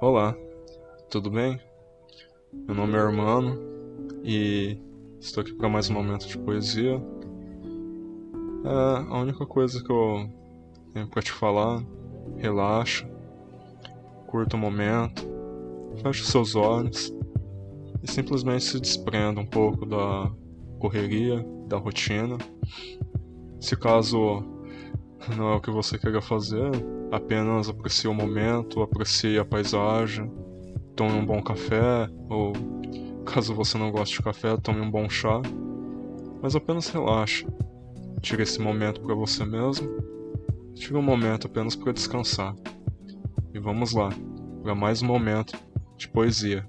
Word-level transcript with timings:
Olá, 0.00 0.34
tudo 1.10 1.30
bem? 1.30 1.60
Meu 2.50 2.74
nome 2.74 2.94
é 2.94 3.00
Hermano 3.00 3.60
e 4.24 4.78
estou 5.20 5.42
aqui 5.42 5.52
para 5.52 5.68
mais 5.68 5.90
um 5.90 5.92
momento 5.92 6.26
de 6.26 6.38
poesia. 6.38 6.94
É 8.64 9.12
a 9.12 9.20
única 9.20 9.44
coisa 9.44 9.84
que 9.84 9.92
eu 9.92 10.26
tenho 10.94 11.06
para 11.06 11.20
te 11.20 11.30
falar. 11.30 11.84
Relaxa, 12.38 13.06
curta 14.26 14.56
o 14.56 14.58
momento, 14.58 15.28
feche 16.02 16.24
seus 16.24 16.56
olhos 16.56 17.14
e 18.02 18.10
simplesmente 18.10 18.64
se 18.64 18.80
desprenda 18.80 19.38
um 19.38 19.46
pouco 19.46 19.84
da 19.84 20.32
correria, 20.78 21.44
da 21.68 21.76
rotina. 21.76 22.38
Se 23.60 23.76
caso 23.76 24.42
não 25.36 25.52
é 25.52 25.56
o 25.56 25.60
que 25.60 25.70
você 25.70 25.98
queira 25.98 26.22
fazer, 26.22 26.70
apenas 27.10 27.68
aprecie 27.68 28.08
o 28.08 28.14
momento, 28.14 28.82
aprecie 28.82 29.38
a 29.38 29.44
paisagem, 29.44 30.30
tome 30.94 31.12
um 31.12 31.24
bom 31.24 31.42
café, 31.42 32.08
ou 32.28 32.52
caso 33.24 33.54
você 33.54 33.78
não 33.78 33.90
goste 33.90 34.16
de 34.16 34.22
café, 34.22 34.56
tome 34.56 34.80
um 34.80 34.90
bom 34.90 35.08
chá. 35.08 35.40
Mas 36.42 36.56
apenas 36.56 36.88
relaxe. 36.88 37.46
Tire 38.22 38.42
esse 38.42 38.60
momento 38.60 39.00
para 39.00 39.14
você 39.14 39.44
mesmo. 39.44 39.88
Tire 40.74 40.96
um 40.96 41.02
momento 41.02 41.46
apenas 41.46 41.76
para 41.76 41.92
descansar. 41.92 42.54
E 43.52 43.58
vamos 43.58 43.92
lá, 43.92 44.10
para 44.62 44.74
mais 44.74 45.02
um 45.02 45.06
momento 45.06 45.58
de 45.96 46.08
poesia. 46.08 46.66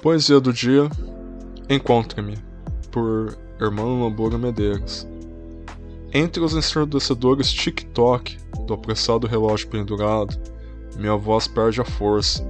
Poesia 0.00 0.38
do 0.38 0.52
dia 0.52 0.88
Encontre-me, 1.68 2.38
por 2.92 3.36
Hermano 3.60 3.98
Noboura 3.98 4.38
Medeiros. 4.38 5.08
Entre 6.14 6.40
os 6.40 6.54
ensurdecedores 6.54 7.52
tic-toc 7.52 8.38
do 8.64 8.74
apressado 8.74 9.26
relógio 9.26 9.66
pendurado, 9.66 10.40
minha 10.96 11.16
voz 11.16 11.48
perde 11.48 11.80
a 11.80 11.84
força, 11.84 12.48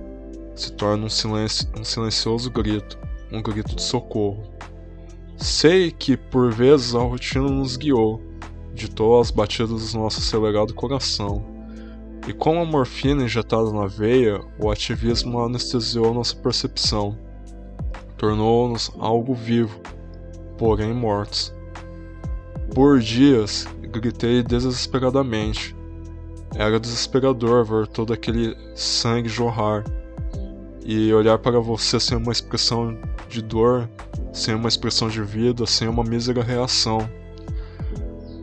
se 0.55 0.71
torna 0.75 1.07
um, 1.07 1.09
silencio, 1.09 1.67
um 1.75 1.83
silencioso 1.83 2.51
grito, 2.51 2.99
um 3.33 3.41
grito 3.41 3.75
de 3.75 3.83
socorro. 3.83 4.43
Sei 5.39 5.91
que 5.91 6.19
por 6.19 6.53
vezes 6.53 6.95
a 6.95 6.99
rotina 6.99 7.49
nos 7.49 7.79
guiou, 7.79 8.21
ditou 8.75 9.19
as 9.19 9.31
batidas 9.31 9.93
do 9.93 9.99
nosso 9.99 10.19
acelerado 10.19 10.75
coração. 10.75 11.43
E 12.27 12.33
com 12.35 12.61
a 12.61 12.65
morfina 12.67 13.25
injetada 13.25 13.73
na 13.73 13.87
veia, 13.87 14.39
o 14.59 14.71
ativismo 14.71 15.41
anestesiou 15.41 16.13
nossa 16.13 16.37
percepção. 16.37 17.17
Tornou-nos 18.19 18.91
algo 18.99 19.33
vivo, 19.33 19.81
porém 20.59 20.93
mortos. 20.93 21.55
Por 22.75 22.99
dias, 22.99 23.67
gritei 23.81 24.43
desesperadamente. 24.43 25.75
Era 26.55 26.81
desesperador 26.81 27.65
ver 27.65 27.87
todo 27.87 28.13
aquele 28.13 28.57
sangue 28.75 29.29
jorrar 29.29 29.85
e 30.85 31.13
olhar 31.13 31.39
para 31.39 31.61
você 31.61 32.01
sem 32.01 32.19
uma 32.19 32.33
expressão 32.33 32.99
de 33.29 33.41
dor, 33.41 33.89
sem 34.33 34.55
uma 34.55 34.69
expressão 34.69 35.09
de 35.09 35.23
vida, 35.23 35.65
sem 35.67 35.87
uma 35.87 36.03
mísera 36.03 36.43
reação. 36.43 37.09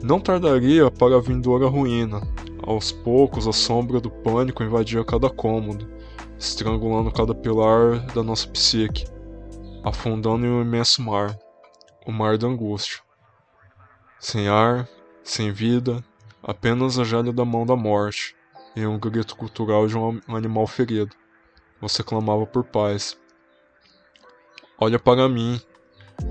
Não 0.02 0.20
tardaria 0.20 0.90
para 0.90 1.18
a 1.18 1.22
vindoura 1.22 1.68
ruína. 1.68 2.22
Aos 2.64 2.92
poucos, 2.92 3.48
a 3.48 3.52
sombra 3.52 4.00
do 4.00 4.10
pânico 4.10 4.64
invadia 4.64 5.04
cada 5.04 5.30
cômodo, 5.30 5.88
estrangulando 6.40 7.12
cada 7.12 7.34
pilar 7.34 8.00
da 8.14 8.24
nossa 8.24 8.48
psique, 8.48 9.06
afundando 9.86 10.48
em 10.48 10.50
um 10.50 10.64
imenso 10.64 11.04
mar 11.04 11.38
o 12.08 12.12
mar 12.12 12.38
da 12.40 12.48
angústia. 12.48 13.00
Sem 14.20 14.48
ar, 14.48 14.90
sem 15.24 15.52
vida, 15.52 16.04
apenas 16.42 16.98
a 16.98 17.04
gélida 17.04 17.46
mão 17.46 17.66
da 17.66 17.76
morte 17.76 18.36
e 18.76 18.86
um 18.86 19.00
grito 19.00 19.36
cultural 19.36 19.88
de 19.88 19.96
um 19.96 20.20
animal 20.28 20.66
ferido. 20.66 21.16
Você 21.80 22.04
clamava 22.04 22.46
por 22.48 22.64
paz. 22.64 23.16
Olha 24.80 25.00
para 25.00 25.30
mim. 25.30 25.62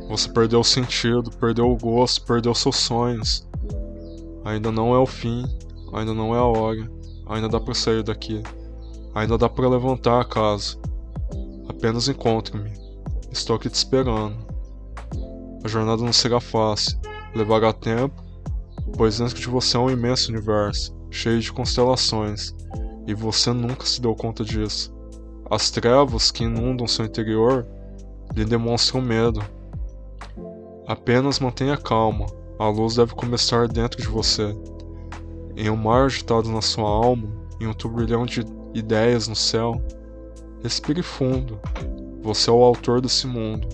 Você 0.08 0.28
perdeu 0.30 0.60
o 0.60 0.64
sentido, 0.64 1.30
perdeu 1.30 1.70
o 1.70 1.76
gosto, 1.76 2.24
perdeu 2.24 2.54
seus 2.54 2.76
sonhos. 2.76 3.46
Ainda 4.44 4.72
não 4.72 4.94
é 4.94 4.98
o 4.98 5.06
fim, 5.06 5.44
ainda 5.92 6.12
não 6.14 6.34
é 6.34 6.38
a 6.38 6.44
hora, 6.44 6.90
ainda 7.28 7.48
dá 7.48 7.60
para 7.60 7.74
sair 7.74 8.02
daqui, 8.02 8.42
ainda 9.14 9.36
dá 9.36 9.48
para 9.48 9.68
levantar 9.68 10.20
a 10.20 10.24
casa. 10.24 10.78
Apenas 11.68 12.08
encontre-me. 12.08 12.83
Estou 13.34 13.56
aqui 13.56 13.68
te 13.68 13.74
esperando. 13.74 14.36
A 15.64 15.66
jornada 15.66 16.00
não 16.00 16.12
será 16.12 16.38
fácil, 16.38 16.96
levará 17.34 17.72
tempo, 17.72 18.22
pois 18.96 19.18
dentro 19.18 19.34
de 19.34 19.48
você 19.48 19.76
é 19.76 19.80
um 19.80 19.90
imenso 19.90 20.30
universo, 20.30 20.96
cheio 21.10 21.40
de 21.40 21.52
constelações, 21.52 22.54
e 23.08 23.12
você 23.12 23.52
nunca 23.52 23.84
se 23.86 24.00
deu 24.00 24.14
conta 24.14 24.44
disso. 24.44 24.94
As 25.50 25.68
trevas 25.68 26.30
que 26.30 26.44
inundam 26.44 26.86
seu 26.86 27.04
interior 27.04 27.66
lhe 28.36 28.44
demonstram 28.44 29.02
medo. 29.02 29.44
Apenas 30.86 31.40
mantenha 31.40 31.76
calma, 31.76 32.26
a 32.56 32.68
luz 32.68 32.94
deve 32.94 33.16
começar 33.16 33.66
dentro 33.66 34.00
de 34.00 34.06
você. 34.06 34.56
Em 35.56 35.68
um 35.68 35.76
mar 35.76 36.04
agitado 36.04 36.48
na 36.52 36.62
sua 36.62 36.88
alma, 36.88 37.28
em 37.60 37.66
um 37.66 37.74
turbilhão 37.74 38.24
de 38.24 38.44
ideias 38.72 39.26
no 39.26 39.34
céu, 39.34 39.82
respire 40.62 41.02
fundo. 41.02 41.58
Você 42.24 42.48
é 42.48 42.52
o 42.54 42.64
autor 42.64 43.02
desse 43.02 43.26
mundo. 43.26 43.68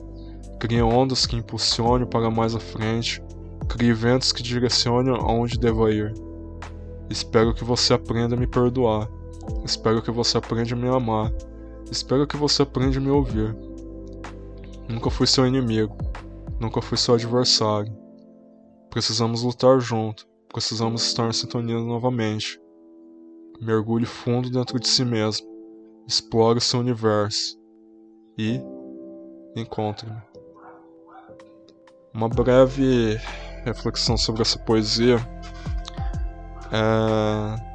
Crie 0.59 0.83
ondas 0.83 1.25
que 1.25 1.37
impulsionem 1.37 2.05
para 2.05 2.33
mais 2.33 2.53
à 2.53 2.59
frente. 2.59 3.23
Crie 3.69 3.93
ventos 3.93 4.33
que 4.33 4.43
direcionem 4.43 5.15
aonde 5.15 5.57
deva 5.57 5.89
ir. 5.93 6.13
Espero 7.09 7.55
que 7.55 7.63
você 7.63 7.95
aprenda 7.95 8.35
a 8.35 8.39
me 8.39 8.49
perdoar. 8.49 9.09
Espero 9.65 10.03
que 10.03 10.11
você 10.11 10.37
aprenda 10.37 10.75
a 10.75 10.77
me 10.77 10.89
amar. 10.89 11.33
Espero 11.93 12.27
que 12.27 12.37
você 12.37 12.63
aprenda 12.63 12.99
a 12.99 13.01
me 13.01 13.09
ouvir. 13.09 13.57
Nunca 14.89 15.11
fui 15.11 15.29
seu 15.29 15.47
inimigo. 15.47 15.97
Nunca 16.59 16.83
fui 16.83 16.99
seu 16.99 17.15
adversário. 17.15 17.97
Precisamos 18.91 19.45
lutar 19.45 19.79
junto. 19.79 20.27
Precisamos 20.53 21.05
estar 21.07 21.29
em 21.29 21.33
sintonia 21.33 21.79
novamente. 21.79 22.61
Mergulhe 23.61 24.07
fundo 24.07 24.51
dentro 24.51 24.81
de 24.81 24.89
si 24.89 25.05
mesmo. 25.05 25.47
Explore 26.09 26.61
seu 26.61 26.81
universo. 26.81 27.60
E 28.43 28.59
encontre-me. 29.55 30.17
Uma 32.15 32.27
breve 32.27 33.21
reflexão 33.67 34.17
sobre 34.17 34.41
essa 34.41 34.59
poesia. 34.61 35.19
É... 36.73 37.71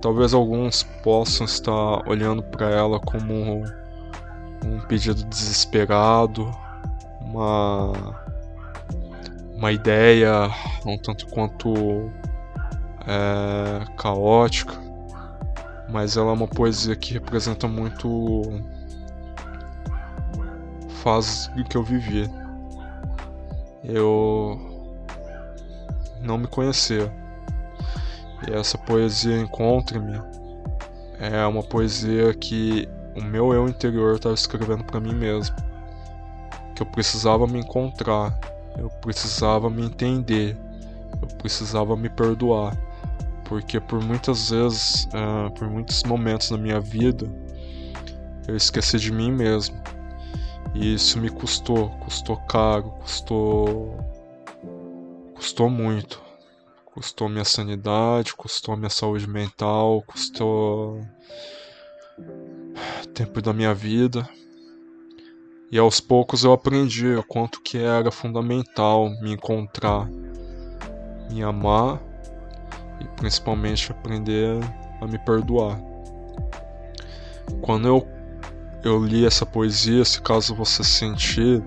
Talvez 0.00 0.32
alguns 0.32 0.84
possam 1.02 1.44
estar 1.44 2.08
olhando 2.08 2.40
para 2.44 2.70
ela 2.70 3.00
como 3.00 3.64
um 4.64 4.78
pedido 4.86 5.24
desesperado, 5.24 6.48
uma 7.20 7.92
uma 9.56 9.72
ideia 9.72 10.50
um 10.86 10.96
tanto 10.96 11.26
quanto 11.26 12.12
é, 13.08 13.84
caótica, 13.96 14.74
mas 15.88 16.16
ela 16.16 16.30
é 16.30 16.32
uma 16.34 16.46
poesia 16.46 16.94
que 16.94 17.14
representa 17.14 17.66
muito 17.66 18.42
fases 21.04 21.50
que 21.68 21.76
eu 21.76 21.82
vivi. 21.82 22.28
Eu 23.84 24.58
não 26.22 26.38
me 26.38 26.46
conhecia. 26.46 27.12
E 28.48 28.52
essa 28.52 28.78
poesia 28.78 29.38
Encontre-me 29.38 30.18
é 31.20 31.46
uma 31.46 31.62
poesia 31.62 32.32
que 32.34 32.88
o 33.14 33.22
meu 33.22 33.52
eu 33.52 33.68
interior 33.68 34.16
estava 34.16 34.34
escrevendo 34.34 34.82
para 34.84 34.98
mim 34.98 35.14
mesmo. 35.14 35.54
Que 36.74 36.82
eu 36.82 36.86
precisava 36.86 37.46
me 37.46 37.60
encontrar, 37.60 38.36
eu 38.78 38.88
precisava 38.88 39.68
me 39.70 39.84
entender, 39.84 40.56
eu 41.22 41.28
precisava 41.38 41.96
me 41.96 42.08
perdoar, 42.08 42.76
porque 43.44 43.78
por 43.78 44.02
muitas 44.02 44.50
vezes, 44.50 45.06
uh, 45.12 45.50
por 45.52 45.68
muitos 45.68 46.02
momentos 46.02 46.50
na 46.50 46.58
minha 46.58 46.80
vida, 46.80 47.30
eu 48.48 48.56
esqueci 48.56 48.98
de 48.98 49.12
mim 49.12 49.30
mesmo. 49.30 49.76
E 50.74 50.94
isso 50.94 51.20
me 51.20 51.30
custou, 51.30 51.90
custou 52.00 52.36
caro, 52.48 52.90
custou. 53.00 53.96
custou 55.34 55.70
muito. 55.70 56.22
Custou 56.86 57.28
minha 57.28 57.44
sanidade, 57.44 58.34
custou 58.34 58.76
minha 58.76 58.90
saúde 58.90 59.28
mental, 59.28 60.02
custou 60.06 61.00
tempo 63.14 63.40
da 63.40 63.52
minha 63.52 63.72
vida. 63.72 64.28
E 65.70 65.78
aos 65.78 66.00
poucos 66.00 66.44
eu 66.44 66.52
aprendi 66.52 67.14
o 67.14 67.22
quanto 67.22 67.60
que 67.60 67.78
era 67.78 68.10
fundamental 68.10 69.08
me 69.20 69.32
encontrar, 69.32 70.08
me 71.30 71.42
amar 71.42 72.00
e 73.00 73.04
principalmente 73.16 73.90
aprender 73.90 74.58
a 75.00 75.06
me 75.06 75.18
perdoar. 75.18 75.80
Quando 77.60 77.88
eu, 77.88 78.06
eu 78.84 79.02
li 79.02 79.24
essa 79.26 79.46
poesia, 79.46 80.04
se 80.04 80.20
caso 80.20 80.54
você 80.54 80.84
sentir, 80.84 81.62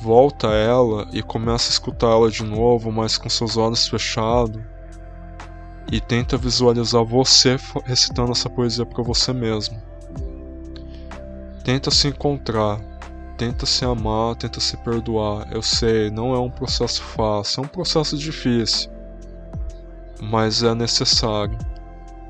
volta 0.00 0.48
a 0.48 0.54
ela 0.54 1.08
e 1.12 1.22
começa 1.22 1.70
a 1.70 1.72
escutar 1.72 2.08
ela 2.08 2.30
de 2.30 2.44
novo, 2.44 2.92
mas 2.92 3.16
com 3.16 3.28
seus 3.28 3.56
olhos 3.56 3.88
fechados. 3.88 4.62
E 5.90 6.00
tenta 6.00 6.36
visualizar 6.36 7.02
você 7.02 7.56
recitando 7.84 8.32
essa 8.32 8.50
poesia 8.50 8.84
para 8.84 9.02
você 9.02 9.32
mesmo. 9.32 9.80
Tenta 11.64 11.90
se 11.90 12.08
encontrar, 12.08 12.78
tenta 13.38 13.64
se 13.64 13.84
amar, 13.86 14.36
tenta 14.36 14.60
se 14.60 14.76
perdoar. 14.76 15.50
Eu 15.50 15.62
sei, 15.62 16.10
não 16.10 16.34
é 16.34 16.38
um 16.38 16.50
processo 16.50 17.02
fácil, 17.02 17.62
é 17.62 17.64
um 17.64 17.68
processo 17.68 18.18
difícil, 18.18 18.90
mas 20.20 20.62
é 20.62 20.74
necessário. 20.74 21.56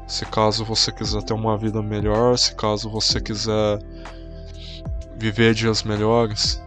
Se 0.09 0.25
caso 0.25 0.65
você 0.65 0.91
quiser 0.91 1.23
ter 1.23 1.35
uma 1.35 1.59
vida 1.59 1.83
melhor, 1.83 2.39
se 2.39 2.55
caso 2.55 2.89
você 2.89 3.21
quiser 3.21 3.79
viver 5.19 5.53
dias 5.53 5.83
melhores, 5.83 6.63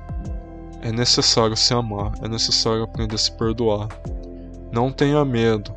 é 0.79 0.91
necessário 0.91 1.57
se 1.57 1.73
amar, 1.73 2.11
é 2.21 2.27
necessário 2.27 2.83
aprender 2.83 3.15
a 3.15 3.17
se 3.17 3.31
perdoar. 3.31 3.87
Não 4.71 4.91
tenha 4.91 5.25
medo. 5.25 5.73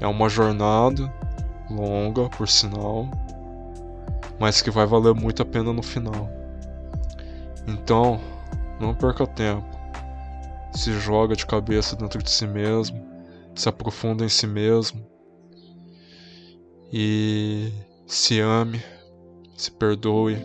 É 0.00 0.06
uma 0.06 0.28
jornada 0.28 1.10
longa, 1.70 2.28
por 2.28 2.46
sinal, 2.46 3.08
mas 4.38 4.60
que 4.60 4.70
vai 4.70 4.84
valer 4.84 5.14
muito 5.14 5.40
a 5.40 5.46
pena 5.46 5.72
no 5.72 5.82
final. 5.82 6.28
Então, 7.66 8.20
não 8.78 8.94
perca 8.94 9.26
tempo. 9.26 9.64
Se 10.74 10.92
joga 10.92 11.34
de 11.34 11.46
cabeça 11.46 11.96
dentro 11.96 12.22
de 12.22 12.30
si 12.30 12.46
mesmo, 12.46 13.02
se 13.54 13.66
aprofunda 13.66 14.26
em 14.26 14.28
si 14.28 14.46
mesmo 14.46 15.10
e 16.92 17.72
se 18.06 18.40
ame, 18.40 18.82
se 19.56 19.70
perdoe 19.70 20.36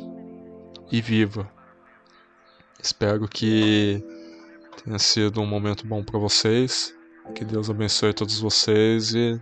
e 0.92 1.02
viva. 1.02 1.52
Espero 2.82 3.28
que 3.28 4.02
tenha 4.84 4.98
sido 4.98 5.42
um 5.42 5.46
momento 5.46 5.86
bom 5.86 6.04
para 6.04 6.18
vocês. 6.18 6.96
Que 7.36 7.44
Deus 7.44 7.70
abençoe 7.70 8.14
todos 8.14 8.40
vocês 8.40 9.14
e 9.14 9.42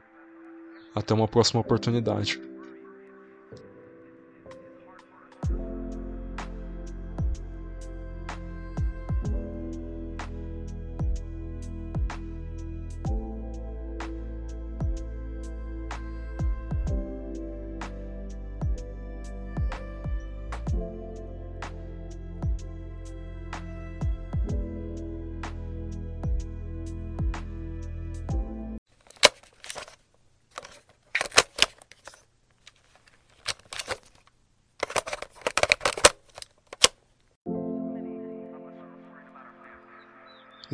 até 0.96 1.14
uma 1.14 1.28
próxima 1.28 1.62
oportunidade. 1.62 2.42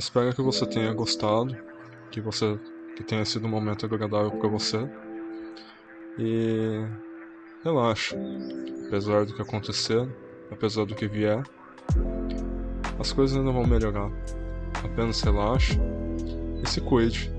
Espero 0.01 0.33
que 0.33 0.41
você 0.41 0.65
tenha 0.65 0.91
gostado, 0.91 1.55
que 2.09 2.19
você 2.19 2.57
que 2.95 3.03
tenha 3.03 3.23
sido 3.23 3.45
um 3.45 3.49
momento 3.51 3.85
agradável 3.85 4.31
para 4.31 4.49
você. 4.49 4.89
E 6.17 6.83
relaxa. 7.63 8.17
Apesar 8.87 9.27
do 9.27 9.35
que 9.35 9.43
acontecer, 9.43 10.09
apesar 10.49 10.85
do 10.85 10.95
que 10.95 11.07
vier, 11.07 11.43
as 12.99 13.13
coisas 13.13 13.37
ainda 13.37 13.51
vão 13.51 13.63
melhorar. 13.63 14.09
Apenas 14.83 15.21
relaxe 15.21 15.79
e 16.63 16.67
se 16.67 16.81
cuide. 16.81 17.31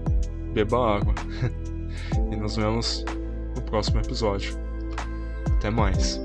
Beba 0.55 0.99
água. 0.99 1.15
e 2.31 2.37
nos 2.37 2.55
vemos 2.55 3.05
no 3.57 3.63
próximo 3.63 3.99
episódio. 3.99 4.57
Até 5.57 5.69
mais. 5.69 6.21